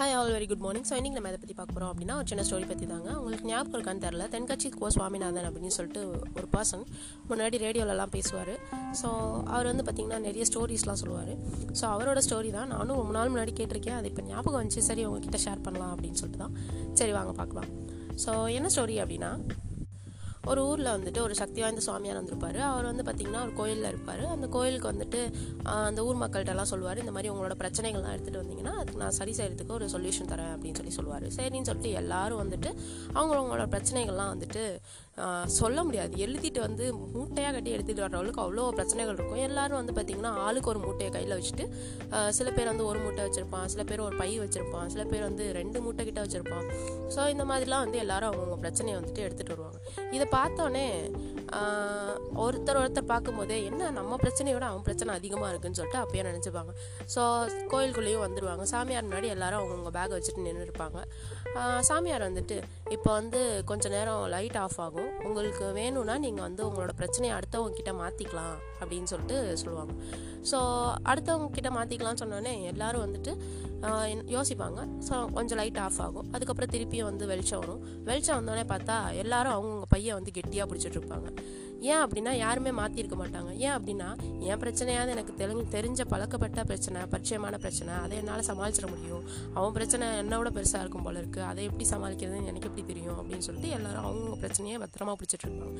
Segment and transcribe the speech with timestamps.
[0.00, 2.42] Hi all very good morning so இன்றைக்கி நம்ம இதை பற்றி பார்க்க போகிறோம் அப்படின்னா ஒரு சின்ன
[2.48, 6.02] ஸ்டோரி பற்றி தாங்க உங்களுக்கு ஞாபகம் இருக்கான்னு தெரில தென்கட்சி கோ சுவாமிநாதன் அப்படின்னு சொல்லிட்டு
[6.38, 6.84] ஒரு பர்சன்
[7.30, 8.52] முன்னாடி ரேடியோலலாம் பேசுவார்.
[9.00, 9.08] ஸோ
[9.54, 11.32] அவர் வந்து பார்த்திங்கன்னா நிறைய ஸ்டோரிஸ்லாம் சொல்லுவார்.
[11.80, 13.98] ஸோ அவரோட ஸ்டோரி தான் நானும் ரொம்ப நாள் முன்னாடி கேட்டிருக்கேன்.
[13.98, 14.84] அது இப்போ ஞாபகம் வந்துச்சு.
[14.88, 16.56] சரி உங்ககிட்ட ஷேர் பண்ணலாம் அப்படின்னு சொல்லிட்டு தான்
[17.00, 17.68] சரி வாங்க பார்க்கலாம்.
[18.24, 19.32] ஸோ என்ன ஸ்டோரி அப்படின்னா
[20.48, 22.58] ஒரு ஊரில் வந்துட்டு ஒரு சக்தி வாய்ந்த சுவாமியார் வந்திருப்பார்.
[22.58, 24.22] அவர் வந்து பார்த்திங்கன்னா ஒரு கோயிலில் இருப்பார்.
[24.26, 25.20] அந்த கோயிலுக்கு வந்துட்டு
[25.62, 29.88] அந்த ஊர் மக்கள்கிட்டலாம் சொல்லுவார் இந்த மாதிரி உங்களோட பிரச்சனைகள்லாம் எடுத்துகிட்டு வந்தீங்கன்னா அதுக்கு நான் சரி செய்கிறதுக்கு ஒரு
[29.94, 31.26] சொல்யூஷன் தரேன் அப்படின்னு சொல்லி சொல்லுவார்.
[31.38, 32.72] சரின்னு சொல்லிட்டு எல்லாரும் வந்துட்டு
[33.14, 34.64] அவங்களவங்களோட பிரச்சனைகள்லாம் வந்துட்டு
[35.58, 36.12] சொல்ல முடியாது.
[36.24, 36.84] எழுதிட்டு வந்து
[37.14, 39.42] மூட்டையாக கட்டி எடுத்துகிட்டு வர அளவுக்கு அவ்வளோ பிரச்சனைகள் இருக்கும்.
[39.48, 41.66] எல்லாரும் வந்து பார்த்திங்கன்னா ஆளுக்கு ஒரு மூட்டையை கையில் வச்சுட்டு
[42.38, 45.80] சில பேர் வந்து ஒரு மூட்டை வச்சுருப்பான் சில பேர் ஒரு பை வச்சுருப்பான் சில பேர் வந்து ரெண்டு
[45.86, 46.66] மூட்டை கிட்ட வச்சுருப்பான்.
[47.16, 49.78] ஸோ இந்த மாதிரிலாம் வந்து எல்லாரும் அவங்கவுங்க பிரச்சனையை வந்துட்டு எடுத்துகிட்டு வருவாங்க.
[50.16, 50.86] இதை பார்த்தோன்னே
[52.50, 56.72] ஒருத்தர் ஒருத்தர் பார்க்கும்போதே என்ன நம்ம பிரச்சனையோட அவன் பிரச்சனை அதிகமாக இருக்குன்னு சொல்லிட்டு அப்பயே நினச்சிப்பாங்க.
[57.14, 57.20] ஸோ
[57.72, 60.98] கோயிலுக்குள்ளேயும் வந்துடுவாங்க சாமியார் முன்னாடி எல்லாரும் அவங்கவுங்க பேக் வச்சுட்டு நின்று இருப்பாங்க
[61.88, 62.56] சாமியார் வந்துட்டு
[62.96, 65.10] இப்போ வந்து கொஞ்ச நேரம் லைட் ஆஃப் ஆகும்.
[65.28, 69.94] உங்களுக்கு வேணும்னா நீங்கள் வந்து உங்களோட பிரச்சனையை அடுத்தவங்க கிட்ட மாற்றிக்கலாம் அப்படின்னு சொல்லிட்டு சொல்லுவாங்க.
[70.50, 70.58] ஸோ
[71.12, 73.32] அடுத்தவங்க கிட்ட மாற்றிக்கலாம்னு சொன்னோடனே எல்லாரும் வந்துட்டு
[74.34, 74.80] யோசிப்பாங்க.
[75.08, 76.26] ஸோ கொஞ்சம் லைட் ஆஃப் ஆகும்.
[76.34, 77.82] அதுக்கப்புறம் திருப்பியும் வந்து வெளிச்சம் வரும்.
[78.08, 81.28] வெளிச்சம் வந்தோடனே பார்த்தா எல்லாரும் அவங்கவுங்க பையன் வந்து கெட்டியாக பிடிச்சிட்டு இருப்பாங்க.
[81.90, 83.50] ஏன் அப்படின்னா யாருமே மாற்றிருக்க மாட்டாங்க.
[83.66, 84.08] ஏன் அப்படின்னா
[84.50, 89.24] என் பிரச்சனையாவது எனக்கு தெலுங்கு தெரிஞ்ச பழக்கப்பட்ட பிரச்சனை பரிச்சயமான பிரச்சனை அதை என்னால் சமாளிச்சிட முடியும்.
[89.58, 93.74] அவன் பிரச்சனை என்னோட பெருசாக இருக்கும் போல இருக்குது அதை எப்படி சமாளிக்கிறதுன்னு எனக்கு எப்படி தெரியும் அப்படின்னு சொல்லிட்டு
[93.78, 95.76] எல்லாரும் அவங்கவுங்க பிரச்சனையை பத்திரமா பிடிச்சிட்டு இருப்பாங்க.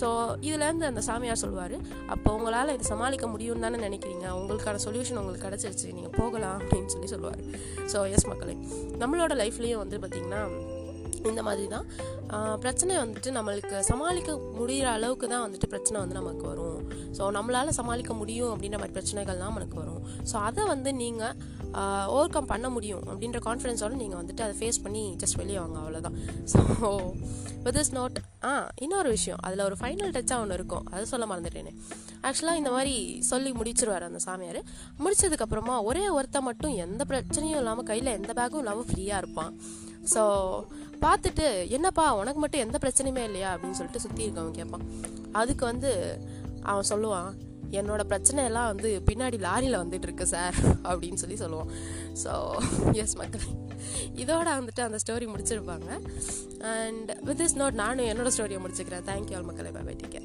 [0.00, 0.08] ஸோ
[0.48, 1.76] இதுலேருந்து அந்த சாமியார் சொல்லுவார்
[2.14, 4.26] அப்போ உங்களால் இதை சமாளிக்க முடியும்னு தானே நினைக்கிறீங்க?
[4.40, 5.88] உங்களுக்கான சொல்யூஷன் உங்களுக்கு கிடச்சிருச்சு.
[5.98, 7.42] நீங்கள் போகலாம் அப்படின்னு சொல்லி சொல்லுவார்.
[7.92, 8.56] ஸோ எஸ் மக்களே.
[9.04, 10.42] நம்மளோட லைஃப்லேயும் வந்து பார்த்திங்கன்னா
[11.30, 11.86] இந்த மாதிரி தான்.
[12.62, 16.80] பிரச்சனை வந்துட்டு நம்மளுக்கு சமாளிக்க முடிகிற அளவுக்கு தான் வந்துட்டு பிரச்சனை வந்து நமக்கு வரும்.
[17.18, 20.02] ஸோ நம்மளால் சமாளிக்க முடியும் அப்படின்ற மாதிரி பிரச்சனைகள்லாம் நமக்கு வரும்.
[20.30, 21.54] ஸோ அதை வந்து நீங்கள்
[22.16, 26.16] ஓவர் கம் பண்ண முடியும் அப்படின்ற கான்ஃபிடென்ஸோடு நீங்கள் வந்துட்டு அதை ஃபேஸ் பண்ணி ஜஸ்ட் வெளியே வாங்க அவ்வளோதான்
[26.52, 26.60] ஸோ
[27.66, 28.18] வித் இஸ் நோட்
[28.48, 28.52] ஆ
[28.84, 29.40] இன்னொரு விஷயம்.
[29.46, 30.84] அதில் ஒரு ஃபைனல் டச்சாக ஒன்று இருக்கும்.
[30.92, 31.72] அதை சொல்ல மறந்துட்டேனே.
[32.26, 32.94] ஆக்சுவலாக இந்த மாதிரி
[33.30, 34.60] சொல்லி முடிச்சிருவார் அந்த சாமியார்.
[35.04, 39.52] முடிச்சதுக்கப்புறமா ஒரே ஒருத்த மட்டும் எந்த பிரச்சனையும் இல்லாமல் கையில் எந்த பேக்கும் இல்லாமல் ஃப்ரீயாக இருப்பான்.
[40.14, 40.22] ஸோ
[41.00, 43.50] பார்த்துட்டு என்னப்பா உனக்கு மட்டும் எந்த பிரச்சனையுமே இல்லையா?
[43.54, 44.86] அப்படின்னு சொல்லிட்டு சுற்றி இருக்கவன் கேட்பான்.
[45.32, 45.90] அதுக்கு வந்து
[46.62, 47.30] அவன் சொல்லுவான்
[47.70, 51.70] என்னோட பிரச்சனை எல்லாம் வந்து பின்னாடி லாரியில் வந்துட்டு இருக்கு சார் அப்படின்னு சொல்லி சொல்லுவான்.
[52.24, 52.32] ஸோ
[52.92, 53.46] எஸ் மக்கள்.
[54.22, 55.90] இதோட வந்துட்டு அந்த ஸ்டோரி முடிச்சிருப்பாங்க.
[56.74, 59.06] அண்ட் வித் இஸ் நோட் நானும் என்னோட ஸ்டோரியை முடிச்சுக்கிறேன்.
[59.10, 59.70] தேங்க்யூ ஆல் மக்களை.
[59.70, 60.18] Bye bye take